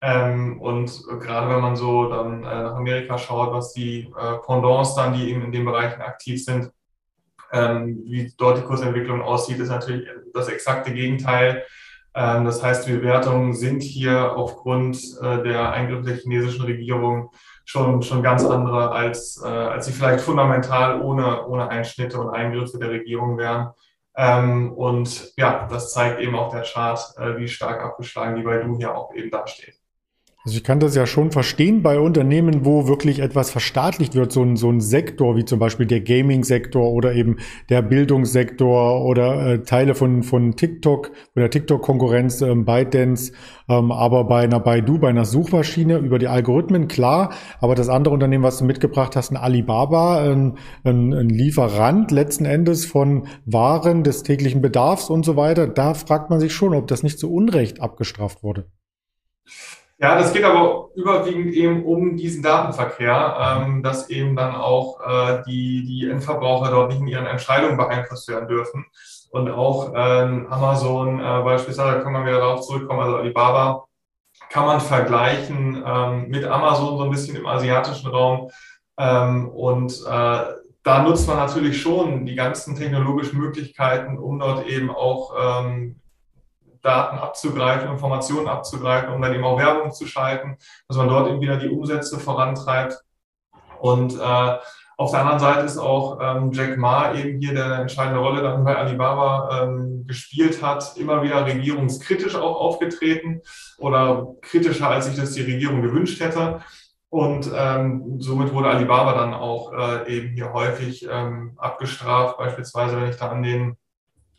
Ähm, 0.00 0.60
und 0.60 1.02
gerade 1.18 1.52
wenn 1.52 1.62
man 1.62 1.74
so 1.74 2.08
dann 2.08 2.44
äh, 2.44 2.62
nach 2.62 2.76
Amerika 2.76 3.18
schaut, 3.18 3.52
was 3.52 3.72
die 3.72 4.12
äh, 4.16 4.36
Pendants 4.46 4.94
dann, 4.94 5.14
die 5.14 5.30
eben 5.30 5.42
in 5.42 5.50
den 5.50 5.64
Bereichen 5.64 6.00
aktiv 6.00 6.44
sind, 6.44 6.70
ähm, 7.50 8.02
wie 8.04 8.32
dort 8.38 8.58
die 8.58 8.62
Kursentwicklung 8.62 9.20
aussieht, 9.20 9.58
ist 9.58 9.70
natürlich 9.70 10.08
das 10.32 10.48
exakte 10.48 10.94
Gegenteil. 10.94 11.64
Ähm, 12.14 12.44
das 12.44 12.62
heißt, 12.62 12.86
die 12.86 12.92
Bewertungen 12.92 13.52
sind 13.52 13.82
hier 13.82 14.36
aufgrund 14.36 14.96
äh, 15.20 15.42
der 15.42 15.72
Eingriffe 15.72 16.04
der 16.04 16.16
chinesischen 16.18 16.66
Regierung 16.66 17.32
schon, 17.64 18.02
schon 18.02 18.22
ganz 18.22 18.44
andere, 18.44 18.90
als, 18.90 19.40
äh, 19.42 19.48
als 19.48 19.86
sie 19.86 19.92
vielleicht 19.92 20.24
fundamental 20.24 21.00
ohne, 21.00 21.46
ohne 21.46 21.68
Einschnitte 21.68 22.20
und 22.20 22.30
Eingriffe 22.30 22.78
der 22.78 22.90
Regierung 22.90 23.38
wären. 23.38 23.70
Ähm, 24.16 24.72
und 24.72 25.32
ja, 25.36 25.66
das 25.68 25.92
zeigt 25.92 26.20
eben 26.20 26.36
auch 26.36 26.50
der 26.52 26.62
Chart, 26.62 27.00
äh, 27.18 27.36
wie 27.36 27.48
stark 27.48 27.82
abgeschlagen 27.82 28.36
die 28.36 28.42
bei 28.42 28.58
Du 28.58 28.76
hier 28.76 28.94
auch 28.94 29.12
eben 29.14 29.30
dasteht. 29.30 29.83
Also 30.46 30.58
ich 30.58 30.64
kann 30.64 30.78
das 30.78 30.94
ja 30.94 31.06
schon 31.06 31.30
verstehen 31.30 31.82
bei 31.82 31.98
Unternehmen, 31.98 32.66
wo 32.66 32.86
wirklich 32.86 33.20
etwas 33.20 33.50
verstaatlicht 33.50 34.14
wird, 34.14 34.30
so 34.30 34.42
ein, 34.42 34.56
so 34.56 34.70
ein 34.70 34.82
Sektor 34.82 35.36
wie 35.36 35.46
zum 35.46 35.58
Beispiel 35.58 35.86
der 35.86 36.02
Gaming-Sektor 36.02 36.86
oder 36.92 37.14
eben 37.14 37.38
der 37.70 37.80
Bildungssektor 37.80 39.06
oder 39.06 39.46
äh, 39.46 39.62
Teile 39.62 39.94
von, 39.94 40.22
von 40.22 40.54
TikTok 40.54 41.12
oder 41.34 41.48
TikTok-Konkurrenz, 41.48 42.42
ähm, 42.42 42.66
ByteDance, 42.66 43.32
ähm, 43.70 43.90
aber 43.90 44.24
bei 44.24 44.44
einer 44.44 44.60
Baidu, 44.60 44.98
bei 44.98 45.08
einer 45.08 45.24
Suchmaschine 45.24 45.96
über 45.96 46.18
die 46.18 46.28
Algorithmen, 46.28 46.88
klar, 46.88 47.32
aber 47.62 47.74
das 47.74 47.88
andere 47.88 48.12
Unternehmen, 48.12 48.44
was 48.44 48.58
du 48.58 48.66
mitgebracht 48.66 49.16
hast, 49.16 49.30
ein 49.30 49.38
Alibaba, 49.38 50.30
ein, 50.30 50.58
ein, 50.84 51.14
ein 51.14 51.30
Lieferant 51.30 52.10
letzten 52.10 52.44
Endes 52.44 52.84
von 52.84 53.28
Waren 53.46 54.04
des 54.04 54.24
täglichen 54.24 54.60
Bedarfs 54.60 55.08
und 55.08 55.24
so 55.24 55.36
weiter, 55.36 55.66
da 55.66 55.94
fragt 55.94 56.28
man 56.28 56.38
sich 56.38 56.52
schon, 56.52 56.74
ob 56.74 56.86
das 56.86 57.02
nicht 57.02 57.18
zu 57.18 57.32
Unrecht 57.32 57.80
abgestraft 57.80 58.42
wurde. 58.42 58.66
Ja, 59.98 60.18
das 60.18 60.32
geht 60.32 60.44
aber 60.44 60.88
überwiegend 60.96 61.54
eben 61.54 61.84
um 61.84 62.16
diesen 62.16 62.42
Datenverkehr, 62.42 63.62
ähm, 63.64 63.82
dass 63.82 64.10
eben 64.10 64.34
dann 64.34 64.54
auch 64.56 65.00
äh, 65.00 65.42
die, 65.46 65.84
die 65.84 66.10
Endverbraucher 66.10 66.70
dort 66.70 66.90
nicht 66.90 67.00
in 67.00 67.06
ihren 67.06 67.26
Entscheidungen 67.26 67.76
beeinflusst 67.76 68.28
werden 68.28 68.48
dürfen. 68.48 68.86
Und 69.30 69.50
auch 69.50 69.92
ähm, 69.94 70.46
Amazon 70.50 71.20
äh, 71.20 71.42
beispielsweise, 71.42 71.92
da 71.92 72.00
kann 72.00 72.12
man 72.12 72.26
wieder 72.26 72.38
darauf 72.38 72.62
zurückkommen, 72.62 73.00
also 73.00 73.16
Alibaba, 73.16 73.84
kann 74.50 74.66
man 74.66 74.80
vergleichen 74.80 75.82
ähm, 75.86 76.28
mit 76.28 76.44
Amazon 76.44 76.98
so 76.98 77.04
ein 77.04 77.10
bisschen 77.10 77.36
im 77.36 77.46
asiatischen 77.46 78.10
Raum. 78.10 78.50
Ähm, 78.98 79.48
und 79.48 79.92
äh, 80.06 80.44
da 80.84 81.02
nutzt 81.02 81.26
man 81.28 81.38
natürlich 81.38 81.80
schon 81.80 82.26
die 82.26 82.34
ganzen 82.34 82.76
technologischen 82.76 83.38
Möglichkeiten, 83.38 84.18
um 84.18 84.38
dort 84.38 84.66
eben 84.66 84.90
auch 84.90 85.34
ähm, 85.40 86.00
Daten 86.84 87.18
abzugreifen, 87.18 87.90
Informationen 87.90 88.46
abzugreifen, 88.46 89.12
um 89.12 89.22
dann 89.22 89.34
eben 89.34 89.44
auch 89.44 89.58
Werbung 89.58 89.90
zu 89.90 90.06
schalten, 90.06 90.58
dass 90.86 90.96
man 90.96 91.08
dort 91.08 91.28
eben 91.28 91.40
wieder 91.40 91.56
die 91.56 91.68
Umsätze 91.68 92.20
vorantreibt. 92.20 93.02
Und 93.80 94.18
äh, 94.18 94.58
auf 94.96 95.10
der 95.10 95.20
anderen 95.20 95.40
Seite 95.40 95.66
ist 95.66 95.78
auch 95.78 96.20
ähm, 96.20 96.52
Jack 96.52 96.76
Ma 96.76 97.14
eben 97.14 97.40
hier, 97.40 97.54
der 97.54 97.78
entscheidende 97.80 98.20
Rolle 98.20 98.42
dann 98.42 98.64
bei 98.64 98.76
Alibaba 98.76 99.62
ähm, 99.62 100.04
gespielt 100.06 100.62
hat, 100.62 100.96
immer 100.96 101.22
wieder 101.22 101.44
regierungskritisch 101.44 102.36
auch 102.36 102.60
aufgetreten 102.60 103.42
oder 103.78 104.28
kritischer, 104.42 104.88
als 104.88 105.06
sich 105.06 105.16
das 105.16 105.32
die 105.32 105.42
Regierung 105.42 105.82
gewünscht 105.82 106.20
hätte. 106.20 106.60
Und 107.08 107.50
ähm, 107.54 108.20
somit 108.20 108.52
wurde 108.52 108.68
Alibaba 108.68 109.14
dann 109.14 109.34
auch 109.34 109.72
äh, 109.72 110.16
eben 110.16 110.34
hier 110.34 110.52
häufig 110.52 111.06
ähm, 111.10 111.54
abgestraft, 111.56 112.38
beispielsweise 112.38 113.00
wenn 113.00 113.10
ich 113.10 113.16
da 113.16 113.28
an 113.30 113.42
den 113.42 113.76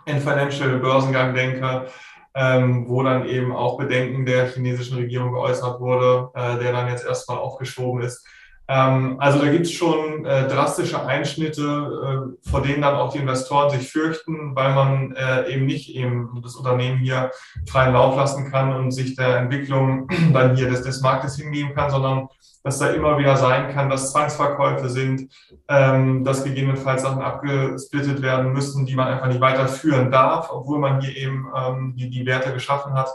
Financial 0.06 0.78
Börsengang 0.80 1.34
denke, 1.34 1.88
ähm, 2.36 2.88
wo 2.90 3.02
dann 3.02 3.28
eben 3.28 3.56
auch 3.56 3.78
Bedenken 3.78 4.26
der 4.26 4.52
chinesischen 4.52 4.98
Regierung 4.98 5.32
geäußert 5.32 5.80
wurde, 5.80 6.30
äh, 6.34 6.60
der 6.60 6.74
dann 6.74 6.90
jetzt 6.90 7.06
erstmal 7.06 7.38
aufgeschoben 7.38 8.02
ist. 8.02 8.28
Ähm, 8.68 9.18
also 9.20 9.40
da 9.40 9.52
gibt 9.52 9.66
es 9.68 9.72
schon 9.72 10.26
äh, 10.26 10.48
drastische 10.48 11.06
Einschnitte, 11.06 11.62
äh, 11.62 12.50
vor 12.50 12.62
denen 12.62 12.82
dann 12.82 12.96
auch 12.96 13.14
die 13.14 13.20
Investoren 13.20 13.70
sich 13.70 13.92
fürchten, 13.92 14.56
weil 14.56 14.74
man 14.74 15.12
äh, 15.16 15.54
eben 15.54 15.66
nicht 15.66 15.96
eben 15.96 16.42
das 16.44 16.56
Unternehmen 16.56 17.00
hier 17.00 17.32
freien 17.68 17.94
Lauf 17.94 18.16
lassen 18.16 18.52
kann 18.52 18.76
und 18.76 18.92
sich 18.92 19.16
der 19.16 19.38
Entwicklung 19.38 20.08
dann 20.34 20.56
hier 20.56 20.70
des, 20.70 20.82
des 20.82 21.02
Marktes 21.02 21.36
hingeben 21.36 21.76
kann, 21.76 21.92
sondern 21.92 22.28
dass 22.64 22.80
da 22.80 22.88
immer 22.88 23.20
wieder 23.20 23.38
sein 23.38 23.72
kann, 23.72 23.92
dass 23.92 24.12
Zwangsverkäufe 24.12 24.90
sind, 24.90 25.32
ähm, 25.68 26.24
dass 26.24 26.44
gegebenenfalls 26.44 27.04
Sachen 27.04 27.22
abgesplittet 27.22 28.24
werden 28.24 28.54
müssen, 28.54 28.88
die 28.88 28.96
man 28.96 29.08
einfach 29.08 29.28
nicht 29.28 29.40
weiterführen 29.40 30.10
darf, 30.10 30.50
obwohl 30.52 30.80
man 30.80 31.00
hier 31.00 31.16
eben 31.16 31.48
ähm, 31.56 31.94
die, 31.96 32.10
die 32.10 32.26
Werte 32.26 32.52
geschaffen 32.52 32.94
hat. 32.94 33.10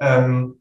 Ähm, 0.00 0.57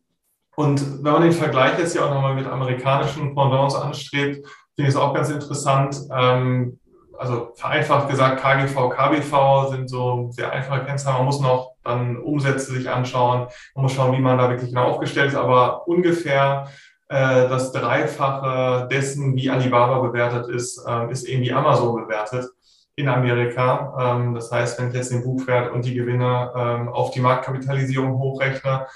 und 0.60 1.04
wenn 1.04 1.14
man 1.14 1.22
den 1.22 1.34
Vergleich 1.34 1.78
jetzt 1.78 1.92
hier 1.92 2.04
auch 2.04 2.12
nochmal 2.12 2.34
mit 2.34 2.48
amerikanischen 2.48 3.36
Pendants 3.36 3.76
anstrebt, 3.76 4.38
finde 4.76 4.90
ich 4.90 4.96
es 4.96 4.96
auch 4.96 5.14
ganz 5.14 5.30
interessant. 5.30 5.96
Ähm, 6.12 6.80
also 7.16 7.52
vereinfacht 7.54 8.10
gesagt, 8.10 8.42
KGV, 8.42 8.90
KBV 8.90 9.70
sind 9.70 9.88
so 9.88 10.30
sehr 10.32 10.52
einfache 10.52 10.84
Kennzahlen. 10.84 11.18
Man 11.18 11.26
muss 11.26 11.42
noch 11.42 11.74
dann 11.84 12.18
Umsätze 12.18 12.74
sich 12.74 12.90
anschauen. 12.90 13.48
Man 13.76 13.84
muss 13.84 13.94
schauen, 13.94 14.18
wie 14.18 14.22
man 14.22 14.40
da 14.40 14.50
wirklich 14.50 14.70
genau 14.72 14.86
aufgestellt 14.86 15.28
ist. 15.28 15.38
Aber 15.38 15.88
ungefähr 15.88 16.68
äh, 17.08 17.48
das 17.48 17.72
Dreifache 17.72 18.88
dessen, 18.92 19.36
wie 19.36 19.52
Alibaba 19.52 20.00
bewertet 20.00 20.50
ist, 20.50 20.84
äh, 20.88 21.12
ist 21.12 21.26
eben 21.26 21.44
wie 21.44 21.54
Amazon 21.54 21.96
bewertet 21.96 22.50
in 22.96 23.10
Amerika. 23.10 23.94
Ähm, 24.00 24.34
das 24.34 24.52
heißt, 24.52 24.80
wenn 24.80 24.90
ich 24.90 24.96
jetzt 24.96 25.12
den 25.12 25.24
Buchwert 25.24 25.72
und 25.72 25.86
die 25.86 25.94
Gewinne 25.94 26.52
ähm, 26.56 26.90
auf 26.90 27.12
die 27.12 27.22
Marktkapitalisierung 27.22 28.18
hochrechne, 28.18 28.88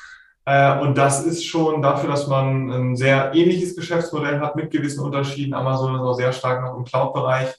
und 0.43 0.97
das 0.97 1.23
ist 1.23 1.45
schon 1.45 1.81
dafür, 1.81 2.09
dass 2.09 2.27
man 2.27 2.71
ein 2.71 2.95
sehr 2.95 3.31
ähnliches 3.35 3.75
Geschäftsmodell 3.75 4.39
hat 4.39 4.55
mit 4.55 4.71
gewissen 4.71 5.03
Unterschieden. 5.03 5.53
Amazon 5.53 5.95
ist 5.95 6.01
auch 6.01 6.13
sehr 6.13 6.33
stark 6.33 6.63
noch 6.63 6.75
im 6.77 6.83
Cloud-Bereich, 6.83 7.53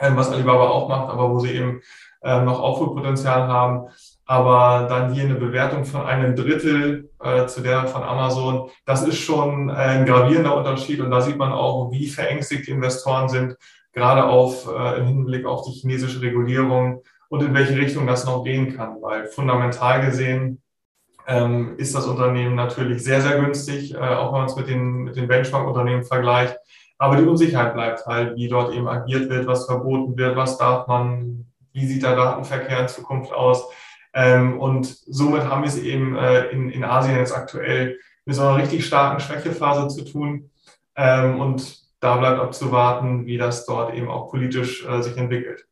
ähm, 0.00 0.16
was 0.16 0.30
Alibaba 0.30 0.68
auch 0.68 0.88
macht, 0.88 1.10
aber 1.10 1.30
wo 1.30 1.40
sie 1.40 1.52
eben 1.52 1.80
noch 2.24 2.60
Aufholpotenzial 2.60 3.48
haben. 3.48 3.88
Aber 4.26 4.86
dann 4.88 5.12
hier 5.12 5.24
eine 5.24 5.34
Bewertung 5.34 5.84
von 5.84 6.06
einem 6.06 6.36
Drittel 6.36 7.10
äh, 7.20 7.46
zu 7.46 7.60
der 7.60 7.86
von 7.86 8.02
Amazon, 8.02 8.70
das 8.86 9.02
ist 9.02 9.18
schon 9.18 9.70
ein 9.70 10.06
gravierender 10.06 10.56
Unterschied. 10.56 11.00
Und 11.00 11.10
da 11.10 11.20
sieht 11.20 11.36
man 11.36 11.52
auch, 11.52 11.90
wie 11.90 12.06
verängstigt 12.08 12.68
Investoren 12.68 13.28
sind, 13.28 13.56
gerade 13.92 14.24
auf, 14.24 14.68
äh, 14.68 14.98
im 14.98 15.06
Hinblick 15.06 15.44
auf 15.44 15.66
die 15.66 15.72
chinesische 15.72 16.22
Regulierung 16.22 17.02
und 17.28 17.42
in 17.42 17.54
welche 17.54 17.76
Richtung 17.76 18.06
das 18.06 18.24
noch 18.24 18.44
gehen 18.44 18.76
kann, 18.76 19.02
weil 19.02 19.26
fundamental 19.26 20.04
gesehen 20.04 20.61
ähm, 21.26 21.74
ist 21.78 21.94
das 21.94 22.06
Unternehmen 22.06 22.54
natürlich 22.54 23.04
sehr, 23.04 23.20
sehr 23.20 23.38
günstig, 23.38 23.94
äh, 23.94 23.98
auch 23.98 24.32
wenn 24.32 24.40
man 24.40 24.48
es 24.48 24.56
mit 24.56 24.68
den, 24.68 25.04
mit 25.04 25.16
den 25.16 25.28
Benchmark-Unternehmen 25.28 26.04
vergleicht. 26.04 26.56
Aber 26.98 27.16
die 27.16 27.24
Unsicherheit 27.24 27.74
bleibt 27.74 28.06
halt, 28.06 28.36
wie 28.36 28.48
dort 28.48 28.74
eben 28.74 28.88
agiert 28.88 29.28
wird, 29.28 29.46
was 29.46 29.66
verboten 29.66 30.16
wird, 30.16 30.36
was 30.36 30.58
darf 30.58 30.86
man, 30.86 31.46
wie 31.72 31.86
sieht 31.86 32.02
der 32.02 32.16
Datenverkehr 32.16 32.80
in 32.80 32.88
Zukunft 32.88 33.32
aus. 33.32 33.64
Ähm, 34.14 34.60
und 34.60 34.86
somit 34.86 35.44
haben 35.44 35.62
wir 35.62 35.68
es 35.68 35.78
eben 35.78 36.16
äh, 36.16 36.48
in, 36.48 36.70
in 36.70 36.84
Asien 36.84 37.16
jetzt 37.16 37.34
aktuell 37.36 37.98
mit 38.24 38.36
so 38.36 38.42
einer 38.42 38.58
richtig 38.58 38.86
starken 38.86 39.20
Schwächephase 39.20 39.88
zu 39.88 40.04
tun. 40.04 40.50
Ähm, 40.94 41.40
und 41.40 41.82
da 42.00 42.16
bleibt 42.16 42.40
abzuwarten, 42.40 43.26
wie 43.26 43.38
das 43.38 43.64
dort 43.64 43.94
eben 43.94 44.08
auch 44.08 44.30
politisch 44.30 44.86
äh, 44.86 45.02
sich 45.02 45.16
entwickelt. 45.16 45.66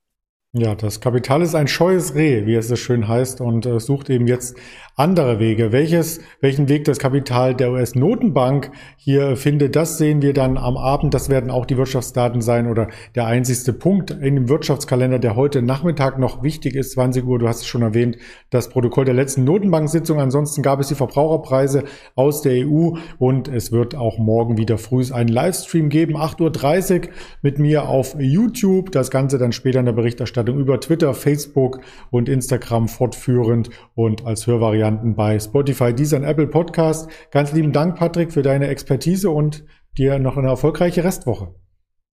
Ja, 0.52 0.74
das 0.74 1.00
Kapital 1.00 1.42
ist 1.42 1.54
ein 1.54 1.68
scheues 1.68 2.16
Reh, 2.16 2.44
wie 2.44 2.56
es 2.56 2.66
so 2.66 2.74
schön 2.74 3.06
heißt, 3.06 3.40
und 3.40 3.66
äh, 3.66 3.78
sucht 3.78 4.10
eben 4.10 4.26
jetzt 4.26 4.56
andere 4.96 5.38
Wege. 5.38 5.70
Welches, 5.70 6.20
welchen 6.40 6.68
Weg 6.68 6.86
das 6.86 6.98
Kapital 6.98 7.54
der 7.54 7.70
US-Notenbank 7.70 8.72
hier 8.96 9.36
findet, 9.36 9.76
das 9.76 9.96
sehen 9.96 10.22
wir 10.22 10.32
dann 10.32 10.58
am 10.58 10.76
Abend. 10.76 11.14
Das 11.14 11.28
werden 11.28 11.52
auch 11.52 11.66
die 11.66 11.76
Wirtschaftsdaten 11.76 12.40
sein 12.40 12.68
oder 12.68 12.88
der 13.14 13.26
einzigste 13.26 13.72
Punkt 13.72 14.10
in 14.10 14.34
dem 14.34 14.48
Wirtschaftskalender, 14.48 15.20
der 15.20 15.36
heute 15.36 15.62
Nachmittag 15.62 16.18
noch 16.18 16.42
wichtig 16.42 16.74
ist, 16.74 16.90
20 16.94 17.24
Uhr. 17.24 17.38
Du 17.38 17.46
hast 17.46 17.60
es 17.60 17.68
schon 17.68 17.82
erwähnt, 17.82 18.18
das 18.50 18.70
Protokoll 18.70 19.04
der 19.04 19.14
letzten 19.14 19.44
Notenbank-Sitzung. 19.44 20.18
Ansonsten 20.18 20.62
gab 20.62 20.80
es 20.80 20.88
die 20.88 20.96
Verbraucherpreise 20.96 21.84
aus 22.16 22.42
der 22.42 22.66
EU 22.66 22.96
und 23.20 23.46
es 23.46 23.70
wird 23.70 23.94
auch 23.94 24.18
morgen 24.18 24.58
wieder 24.58 24.78
früh 24.78 25.04
einen 25.12 25.28
Livestream 25.28 25.90
geben, 25.90 26.16
8.30 26.16 27.02
Uhr 27.02 27.08
mit 27.40 27.60
mir 27.60 27.88
auf 27.88 28.16
YouTube. 28.18 28.90
Das 28.90 29.12
Ganze 29.12 29.38
dann 29.38 29.52
später 29.52 29.78
in 29.78 29.86
der 29.86 29.92
Berichterstattung 29.92 30.39
über 30.48 30.80
Twitter, 30.80 31.14
Facebook 31.14 31.80
und 32.10 32.28
Instagram 32.28 32.88
fortführend 32.88 33.70
und 33.94 34.26
als 34.26 34.46
Hörvariante 34.46 34.70
Varianten 34.80 35.14
bei 35.14 35.38
Spotify, 35.38 35.92
Deezer 35.92 36.18
und 36.18 36.24
Apple 36.24 36.46
Podcast. 36.46 37.10
Ganz 37.30 37.52
lieben 37.52 37.72
Dank, 37.72 37.96
Patrick, 37.96 38.32
für 38.32 38.42
deine 38.42 38.68
Expertise 38.68 39.30
und 39.30 39.64
dir 39.98 40.18
noch 40.18 40.36
eine 40.36 40.48
erfolgreiche 40.48 41.04
Restwoche. 41.04 41.54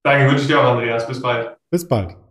Danke, 0.02 0.30
wünsche 0.30 0.42
ich 0.42 0.48
dir 0.48 0.60
auch, 0.60 0.72
Andreas. 0.72 1.06
Bis 1.06 1.20
bald. 1.20 1.56
Bis 1.70 1.86
bald. 1.86 2.23